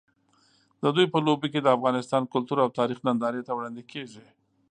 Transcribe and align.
د 0.81 0.83
دوی 0.95 1.05
په 1.13 1.19
لوبو 1.25 1.47
کې 1.53 1.59
د 1.61 1.67
افغانستان 1.77 2.23
کلتور 2.33 2.57
او 2.63 2.69
تاریخ 2.79 2.99
نندارې 3.07 3.41
ته 3.47 3.51
وړاندې 3.53 3.81
کېږي. 3.91 4.23